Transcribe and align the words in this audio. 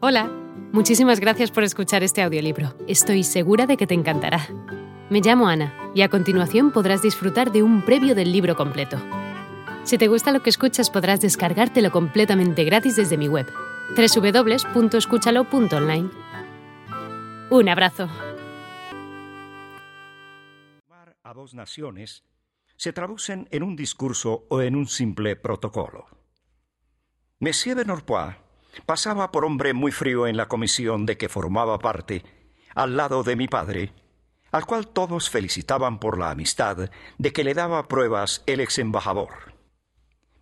Hola, 0.00 0.30
muchísimas 0.72 1.18
gracias 1.18 1.50
por 1.50 1.64
escuchar 1.64 2.04
este 2.04 2.22
audiolibro. 2.22 2.72
Estoy 2.86 3.24
segura 3.24 3.66
de 3.66 3.76
que 3.76 3.88
te 3.88 3.94
encantará. 3.94 4.46
Me 5.10 5.20
llamo 5.20 5.48
Ana 5.48 5.74
y 5.92 6.02
a 6.02 6.08
continuación 6.08 6.70
podrás 6.70 7.02
disfrutar 7.02 7.50
de 7.50 7.64
un 7.64 7.84
previo 7.84 8.14
del 8.14 8.30
libro 8.30 8.54
completo. 8.54 8.96
Si 9.82 9.98
te 9.98 10.06
gusta 10.06 10.30
lo 10.30 10.40
que 10.40 10.50
escuchas 10.50 10.88
podrás 10.88 11.20
descargártelo 11.20 11.90
completamente 11.90 12.62
gratis 12.62 12.94
desde 12.94 13.18
mi 13.18 13.26
web, 13.26 13.52
www.escúchalo.online. 13.96 16.10
Un 17.50 17.68
abrazo. 17.68 18.08
A 21.24 21.34
dos 21.34 21.54
naciones 21.54 22.22
se 22.76 22.92
traducen 22.92 23.48
en 23.50 23.64
un 23.64 23.74
discurso 23.74 24.46
o 24.48 24.62
en 24.62 24.76
un 24.76 24.86
simple 24.86 25.34
protocolo. 25.34 26.06
Monsieur 27.40 27.76
de 27.76 27.84
Norpois 27.84 28.36
pasaba 28.86 29.30
por 29.32 29.44
hombre 29.44 29.72
muy 29.72 29.92
frío 29.92 30.26
en 30.26 30.36
la 30.36 30.46
comisión 30.46 31.06
de 31.06 31.16
que 31.16 31.28
formaba 31.28 31.78
parte, 31.78 32.24
al 32.74 32.96
lado 32.96 33.22
de 33.22 33.36
mi 33.36 33.48
padre, 33.48 33.92
al 34.50 34.66
cual 34.66 34.88
todos 34.88 35.30
felicitaban 35.30 35.98
por 35.98 36.18
la 36.18 36.30
amistad 36.30 36.90
de 37.18 37.32
que 37.32 37.44
le 37.44 37.54
daba 37.54 37.88
pruebas 37.88 38.42
el 38.46 38.60
ex 38.60 38.78
embajador. 38.78 39.54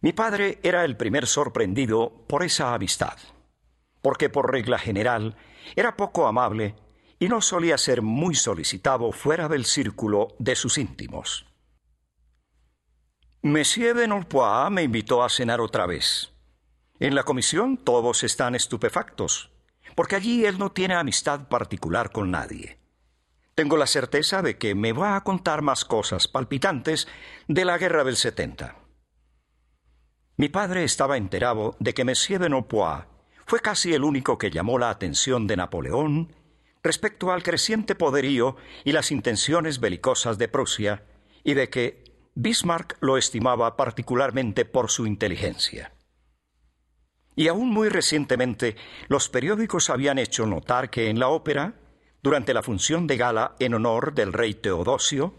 Mi 0.01 0.13
padre 0.13 0.61
era 0.63 0.85
el 0.85 0.97
primer 0.97 1.27
sorprendido 1.27 2.25
por 2.29 2.43
esa 2.43 2.75
amistad, 2.75 3.19
porque 4.03 4.29
por 4.29 4.53
regla 4.53 4.79
general 4.79 5.37
era 5.75 5.97
poco 5.97 6.27
amable 6.27 6.77
y 7.19 7.29
no 7.29 7.41
solía 7.41 7.79
ser 7.79 8.03
muy 8.03 8.35
solicitado 8.35 9.11
fuera 9.11 9.49
del 9.49 9.65
círculo 9.65 10.37
de 10.39 10.55
sus 10.55 10.79
íntimos. 10.79 11.47
Monsieur 13.43 14.07
Norpois 14.09 14.71
me 14.71 14.83
invitó 14.83 15.25
a 15.25 15.29
cenar 15.29 15.61
otra 15.61 15.87
vez 15.87 16.36
en 17.01 17.15
la 17.15 17.25
comisión 17.25 17.77
todos 17.77 18.25
están 18.25 18.55
estupefactos, 18.55 19.51
porque 19.95 20.17
allí 20.17 20.45
él 20.45 20.59
no 20.59 20.73
tiene 20.73 20.95
amistad 20.95 21.49
particular 21.49 22.11
con 22.13 22.31
nadie. 22.31 22.79
Tengo 23.55 23.77
la 23.77 23.87
certeza 23.87 24.43
de 24.43 24.59
que 24.59 24.75
me 24.75 24.93
va 24.93 25.17
a 25.17 25.25
contar 25.25 25.63
más 25.63 25.85
cosas 25.85 26.29
palpitantes 26.29 27.09
de 27.49 27.65
la 27.65 27.79
guerra 27.79 28.05
del 28.05 28.17
70. 28.17 28.77
Mi 30.37 30.51
padre 30.51 30.85
estaba 30.85 31.17
enterado 31.17 31.77
de 31.81 31.95
que 31.95 32.05
Monsieur 32.05 32.41
de 32.41 32.51
Nopois 32.51 33.05
fue 33.47 33.61
casi 33.61 33.95
el 33.95 34.05
único 34.05 34.37
que 34.37 34.51
llamó 34.51 34.79
la 34.79 34.91
atención 34.91 35.47
de 35.47 35.57
Napoleón 35.57 36.35
respecto 36.83 37.33
al 37.33 37.43
creciente 37.43 37.95
poderío 37.95 38.57
y 38.85 38.93
las 38.93 39.11
intenciones 39.11 39.81
belicosas 39.81 40.39
de 40.39 40.49
Prusia, 40.49 41.05
y 41.43 41.55
de 41.55 41.69
que 41.69 42.05
Bismarck 42.35 42.97
lo 43.01 43.17
estimaba 43.17 43.77
particularmente 43.77 44.65
por 44.65 44.91
su 44.91 45.07
inteligencia. 45.07 45.96
Y 47.37 47.49
aún 47.49 47.69
muy 47.71 47.91
recientemente, 47.91 48.77
los 49.09 49.29
periódicos 49.29 49.91
habían 49.91 50.19
hecho 50.19 50.47
notar 50.47 50.89
que 50.89 51.11
en 51.11 51.21
la 51.21 51.29
ópera, 51.29 51.75
durante 52.23 52.55
la 52.55 52.63
función 52.63 53.07
de 53.07 53.19
gala 53.19 53.55
en 53.59 53.75
honor 53.75 54.15
del 54.15 54.33
rey 54.33 54.55
Teodosio, 54.55 55.35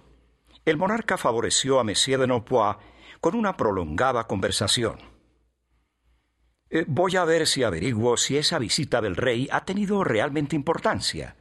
el 0.63 0.77
monarca 0.77 1.17
favoreció 1.17 1.79
a 1.79 1.83
Monsieur 1.83 2.19
de 2.19 2.27
Nopois 2.27 2.77
con 3.19 3.33
una 3.33 3.57
prolongada 3.57 4.27
conversación. 4.27 4.99
Eh, 6.69 6.85
voy 6.87 7.15
a 7.15 7.25
ver 7.25 7.47
si 7.47 7.63
averiguo 7.63 8.15
si 8.15 8.37
esa 8.37 8.59
visita 8.59 9.01
del 9.01 9.15
rey 9.15 9.47
ha 9.51 9.65
tenido 9.65 10.03
realmente 10.03 10.55
importancia, 10.55 11.35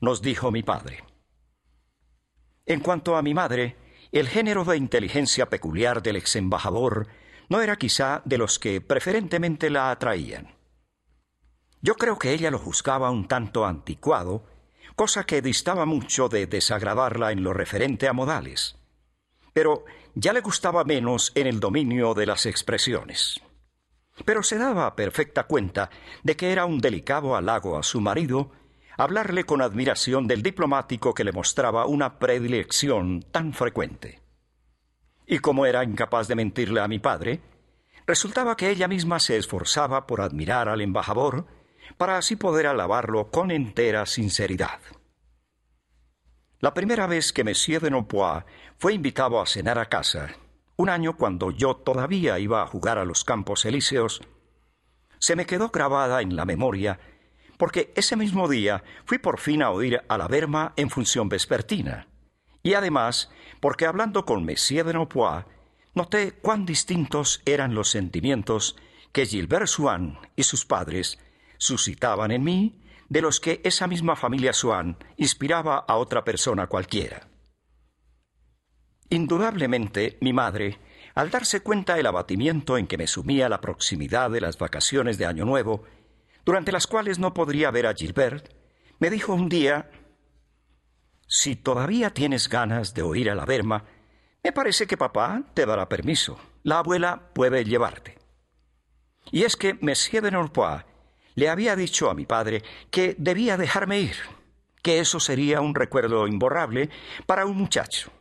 nos 0.00 0.22
dijo 0.22 0.52
mi 0.52 0.62
padre. 0.62 1.02
En 2.64 2.78
cuanto 2.80 3.16
a 3.16 3.22
mi 3.22 3.34
madre, 3.34 3.76
el 4.12 4.28
género 4.28 4.64
de 4.64 4.76
inteligencia 4.76 5.48
peculiar 5.48 6.02
del 6.02 6.16
ex 6.16 6.36
embajador 6.36 7.08
no 7.48 7.60
era 7.60 7.76
quizá 7.76 8.22
de 8.24 8.38
los 8.38 8.58
que 8.58 8.80
preferentemente 8.80 9.70
la 9.70 9.90
atraían. 9.90 10.54
Yo 11.80 11.94
creo 11.94 12.18
que 12.18 12.32
ella 12.32 12.50
lo 12.50 12.58
juzgaba 12.58 13.10
un 13.10 13.28
tanto 13.28 13.64
anticuado, 13.64 14.44
cosa 14.96 15.24
que 15.24 15.42
distaba 15.42 15.86
mucho 15.86 16.28
de 16.28 16.46
desagradarla 16.46 17.32
en 17.32 17.42
lo 17.42 17.52
referente 17.52 18.08
a 18.08 18.12
modales. 18.12 18.76
Pero 19.52 19.84
ya 20.14 20.32
le 20.32 20.40
gustaba 20.40 20.84
menos 20.84 21.32
en 21.34 21.46
el 21.46 21.60
dominio 21.60 22.14
de 22.14 22.26
las 22.26 22.46
expresiones. 22.46 23.40
Pero 24.24 24.42
se 24.42 24.58
daba 24.58 24.96
perfecta 24.96 25.44
cuenta 25.44 25.90
de 26.22 26.36
que 26.36 26.52
era 26.52 26.64
un 26.64 26.80
delicado 26.80 27.36
halago 27.36 27.78
a 27.78 27.82
su 27.82 28.00
marido 28.00 28.52
hablarle 28.96 29.44
con 29.44 29.60
admiración 29.60 30.26
del 30.26 30.42
diplomático 30.42 31.12
que 31.14 31.24
le 31.24 31.32
mostraba 31.32 31.86
una 31.86 32.18
predilección 32.18 33.22
tan 33.30 33.52
frecuente. 33.52 34.25
Y 35.26 35.40
como 35.40 35.66
era 35.66 35.82
incapaz 35.82 36.28
de 36.28 36.36
mentirle 36.36 36.80
a 36.80 36.88
mi 36.88 37.00
padre, 37.00 37.40
resultaba 38.06 38.56
que 38.56 38.70
ella 38.70 38.86
misma 38.86 39.18
se 39.18 39.36
esforzaba 39.36 40.06
por 40.06 40.20
admirar 40.20 40.68
al 40.68 40.80
embajador 40.80 41.46
para 41.96 42.16
así 42.16 42.36
poder 42.36 42.68
alabarlo 42.68 43.30
con 43.30 43.50
entera 43.50 44.06
sinceridad. 44.06 44.80
La 46.60 46.72
primera 46.72 47.06
vez 47.06 47.32
que 47.32 47.44
Monsieur 47.44 47.82
de 47.82 47.90
Nopois 47.90 48.44
fue 48.78 48.94
invitado 48.94 49.40
a 49.40 49.46
cenar 49.46 49.78
a 49.78 49.86
casa, 49.86 50.30
un 50.76 50.88
año 50.88 51.16
cuando 51.16 51.50
yo 51.50 51.76
todavía 51.76 52.38
iba 52.38 52.62
a 52.62 52.66
jugar 52.66 52.98
a 52.98 53.04
los 53.04 53.24
campos 53.24 53.64
elíseos, 53.64 54.22
se 55.18 55.36
me 55.36 55.46
quedó 55.46 55.70
grabada 55.70 56.22
en 56.22 56.36
la 56.36 56.44
memoria 56.44 57.00
porque 57.56 57.92
ese 57.96 58.16
mismo 58.16 58.48
día 58.48 58.84
fui 59.06 59.18
por 59.18 59.40
fin 59.40 59.62
a 59.62 59.70
oír 59.70 60.02
a 60.08 60.18
la 60.18 60.28
Berma 60.28 60.72
en 60.76 60.90
función 60.90 61.28
vespertina 61.28 62.06
y 62.66 62.74
además 62.74 63.30
porque 63.60 63.86
hablando 63.86 64.24
con 64.24 64.44
Monsieur 64.44 64.84
de 64.84 64.92
Nopois, 64.92 65.44
noté 65.94 66.32
cuán 66.32 66.66
distintos 66.66 67.40
eran 67.44 67.76
los 67.76 67.90
sentimientos 67.90 68.74
que 69.12 69.24
Gilbert 69.24 69.68
Swann 69.68 70.18
y 70.34 70.42
sus 70.42 70.64
padres 70.64 71.16
suscitaban 71.58 72.32
en 72.32 72.42
mí 72.42 72.82
de 73.08 73.22
los 73.22 73.38
que 73.38 73.60
esa 73.62 73.86
misma 73.86 74.16
familia 74.16 74.52
Swann 74.52 74.98
inspiraba 75.16 75.78
a 75.78 75.96
otra 75.96 76.24
persona 76.24 76.66
cualquiera. 76.66 77.28
Indudablemente, 79.10 80.18
mi 80.20 80.32
madre, 80.32 80.80
al 81.14 81.30
darse 81.30 81.60
cuenta 81.60 81.94
del 81.94 82.06
abatimiento 82.06 82.78
en 82.78 82.88
que 82.88 82.98
me 82.98 83.06
sumía 83.06 83.48
la 83.48 83.60
proximidad 83.60 84.28
de 84.32 84.40
las 84.40 84.58
vacaciones 84.58 85.18
de 85.18 85.26
Año 85.26 85.44
Nuevo, 85.44 85.84
durante 86.44 86.72
las 86.72 86.88
cuales 86.88 87.20
no 87.20 87.32
podría 87.32 87.70
ver 87.70 87.86
a 87.86 87.94
Gilbert, 87.94 88.52
me 88.98 89.08
dijo 89.08 89.34
un 89.34 89.48
día 89.48 89.88
si 91.26 91.56
todavía 91.56 92.10
tienes 92.10 92.48
ganas 92.48 92.94
de 92.94 93.02
oír 93.02 93.30
a 93.30 93.34
la 93.34 93.44
Berma, 93.44 93.84
me 94.42 94.52
parece 94.52 94.86
que 94.86 94.96
papá 94.96 95.42
te 95.54 95.66
dará 95.66 95.88
permiso. 95.88 96.38
La 96.62 96.78
abuela 96.78 97.30
puede 97.32 97.64
llevarte. 97.64 98.18
Y 99.32 99.42
es 99.42 99.56
que 99.56 99.74
Monsieur 99.80 100.22
de 100.22 100.30
Norpois 100.30 100.84
le 101.34 101.48
había 101.48 101.74
dicho 101.76 102.10
a 102.10 102.14
mi 102.14 102.26
padre 102.26 102.62
que 102.90 103.16
debía 103.18 103.56
dejarme 103.56 104.00
ir, 104.00 104.16
que 104.82 105.00
eso 105.00 105.18
sería 105.18 105.60
un 105.60 105.74
recuerdo 105.74 106.28
imborrable 106.28 106.90
para 107.26 107.44
un 107.44 107.56
muchacho. 107.56 108.12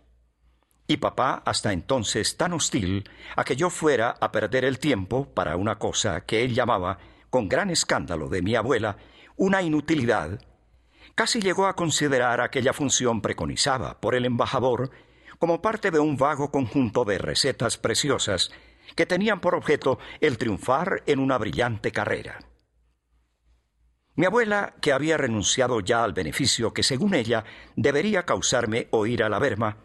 Y 0.87 0.97
papá, 0.97 1.41
hasta 1.45 1.73
entonces 1.73 2.37
tan 2.37 2.53
hostil 2.53 3.09
a 3.35 3.43
que 3.43 3.55
yo 3.55 3.69
fuera 3.69 4.15
a 4.19 4.31
perder 4.31 4.65
el 4.65 4.79
tiempo 4.79 5.25
para 5.33 5.55
una 5.57 5.77
cosa 5.79 6.21
que 6.21 6.43
él 6.43 6.53
llamaba, 6.53 6.99
con 7.29 7.49
gran 7.49 7.69
escándalo 7.69 8.29
de 8.29 8.41
mi 8.41 8.55
abuela, 8.55 8.97
una 9.35 9.61
inutilidad, 9.61 10.39
casi 11.15 11.41
llegó 11.41 11.65
a 11.65 11.75
considerar 11.75 12.41
aquella 12.41 12.73
función 12.73 13.21
preconizada 13.21 13.99
por 13.99 14.15
el 14.15 14.25
embajador 14.25 14.91
como 15.39 15.61
parte 15.61 15.91
de 15.91 15.99
un 15.99 16.17
vago 16.17 16.51
conjunto 16.51 17.05
de 17.05 17.17
recetas 17.17 17.77
preciosas 17.77 18.51
que 18.95 19.05
tenían 19.05 19.41
por 19.41 19.55
objeto 19.55 19.97
el 20.21 20.37
triunfar 20.37 21.03
en 21.07 21.19
una 21.19 21.37
brillante 21.37 21.91
carrera. 21.91 22.39
Mi 24.15 24.25
abuela, 24.25 24.75
que 24.81 24.93
había 24.93 25.17
renunciado 25.17 25.81
ya 25.81 26.03
al 26.03 26.13
beneficio 26.13 26.73
que 26.73 26.83
según 26.83 27.15
ella 27.15 27.43
debería 27.75 28.23
causarme 28.23 28.87
oír 28.91 29.23
a 29.23 29.29
la 29.29 29.39
Berma, 29.39 29.77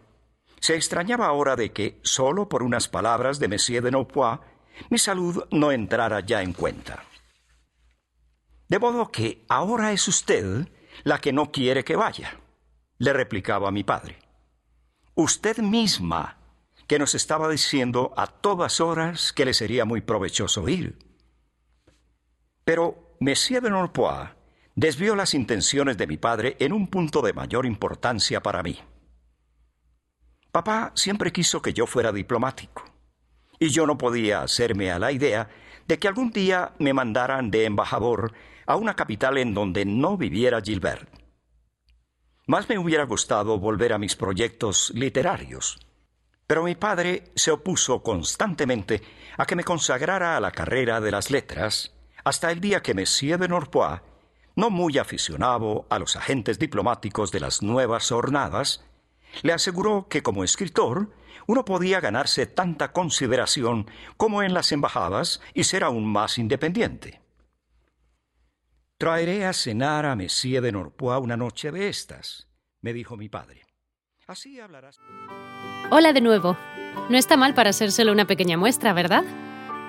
se 0.60 0.76
extrañaba 0.76 1.26
ahora 1.26 1.56
de 1.56 1.72
que, 1.72 1.98
solo 2.02 2.48
por 2.48 2.62
unas 2.62 2.86
palabras 2.86 3.40
de 3.40 3.48
Monsieur 3.48 3.82
de 3.82 3.90
Nopois, 3.90 4.38
mi 4.88 4.98
salud 4.98 5.44
no 5.50 5.72
entrara 5.72 6.20
ya 6.20 6.42
en 6.42 6.52
cuenta. 6.52 7.04
De 8.68 8.78
modo 8.78 9.10
que 9.10 9.44
ahora 9.48 9.90
es 9.90 10.06
usted 10.06 10.68
la 11.04 11.20
que 11.20 11.32
no 11.32 11.50
quiere 11.50 11.84
que 11.84 11.96
vaya, 11.96 12.38
le 12.98 13.12
replicaba 13.12 13.70
mi 13.70 13.84
padre. 13.84 14.18
Usted 15.14 15.58
misma, 15.58 16.38
que 16.86 16.98
nos 16.98 17.14
estaba 17.14 17.48
diciendo 17.48 18.12
a 18.16 18.26
todas 18.26 18.80
horas 18.80 19.32
que 19.32 19.44
le 19.44 19.54
sería 19.54 19.84
muy 19.84 20.00
provechoso 20.00 20.68
ir. 20.68 20.98
Pero 22.64 23.16
Monsieur 23.20 23.62
de 23.62 23.70
Norpois 23.70 24.30
desvió 24.74 25.14
las 25.14 25.34
intenciones 25.34 25.96
de 25.98 26.06
mi 26.06 26.16
padre 26.16 26.56
en 26.58 26.72
un 26.72 26.88
punto 26.88 27.22
de 27.22 27.32
mayor 27.32 27.66
importancia 27.66 28.42
para 28.42 28.62
mí. 28.62 28.78
Papá 30.50 30.92
siempre 30.94 31.32
quiso 31.32 31.62
que 31.62 31.72
yo 31.72 31.86
fuera 31.86 32.12
diplomático, 32.12 32.84
y 33.58 33.68
yo 33.68 33.86
no 33.86 33.96
podía 33.98 34.42
hacerme 34.42 34.90
a 34.90 34.98
la 34.98 35.12
idea 35.12 35.48
de 35.90 35.98
que 35.98 36.06
algún 36.06 36.30
día 36.30 36.70
me 36.78 36.92
mandaran 36.92 37.50
de 37.50 37.64
embajador 37.64 38.32
a 38.64 38.76
una 38.76 38.94
capital 38.94 39.38
en 39.38 39.54
donde 39.54 39.84
no 39.84 40.16
viviera 40.16 40.60
Gilbert. 40.60 41.08
Más 42.46 42.68
me 42.68 42.78
hubiera 42.78 43.02
gustado 43.02 43.58
volver 43.58 43.92
a 43.92 43.98
mis 43.98 44.14
proyectos 44.14 44.92
literarios, 44.94 45.80
pero 46.46 46.62
mi 46.62 46.76
padre 46.76 47.32
se 47.34 47.50
opuso 47.50 48.04
constantemente 48.04 49.02
a 49.36 49.46
que 49.46 49.56
me 49.56 49.64
consagrara 49.64 50.36
a 50.36 50.40
la 50.40 50.52
carrera 50.52 51.00
de 51.00 51.10
las 51.10 51.28
letras 51.32 51.92
hasta 52.22 52.52
el 52.52 52.60
día 52.60 52.82
que 52.82 52.94
Monsieur 52.94 53.40
de 53.40 53.48
Norpois 53.48 54.00
no 54.54 54.70
muy 54.70 54.96
aficionado 54.96 55.86
a 55.90 55.98
los 55.98 56.14
agentes 56.14 56.60
diplomáticos 56.60 57.32
de 57.32 57.40
las 57.40 57.62
nuevas 57.62 58.08
jornadas, 58.08 58.84
le 59.42 59.52
aseguró 59.52 60.06
que 60.08 60.22
como 60.22 60.44
escritor 60.44 61.10
uno 61.46 61.64
podía 61.64 62.00
ganarse 62.00 62.46
tanta 62.46 62.92
consideración 62.92 63.90
como 64.16 64.42
en 64.42 64.54
las 64.54 64.72
embajadas 64.72 65.40
y 65.54 65.64
ser 65.64 65.84
aún 65.84 66.06
más 66.06 66.38
independiente. 66.38 67.20
Traeré 68.98 69.46
a 69.46 69.52
cenar 69.52 70.06
a 70.06 70.14
Messie 70.14 70.60
de 70.60 70.72
Norpois 70.72 71.20
una 71.20 71.36
noche 71.36 71.72
de 71.72 71.88
estas, 71.88 72.46
me 72.82 72.92
dijo 72.92 73.16
mi 73.16 73.28
padre. 73.28 73.62
Así 74.26 74.60
hablarás. 74.60 74.98
Hola 75.90 76.12
de 76.12 76.20
nuevo. 76.20 76.56
No 77.08 77.18
está 77.18 77.36
mal 77.36 77.54
para 77.54 77.72
ser 77.72 77.90
solo 77.90 78.12
una 78.12 78.26
pequeña 78.26 78.56
muestra, 78.56 78.92
¿verdad? 78.92 79.24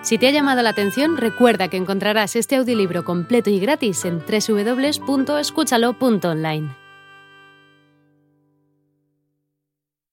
Si 0.01 0.17
te 0.17 0.27
ha 0.27 0.31
llamado 0.31 0.63
la 0.63 0.71
atención, 0.71 1.17
recuerda 1.17 1.67
que 1.67 1.77
encontrarás 1.77 2.35
este 2.35 2.55
audiolibro 2.55 3.05
completo 3.05 3.51
y 3.51 3.59
gratis 3.59 4.03
en 4.05 4.19
www.escúchalo.online. 4.19 6.80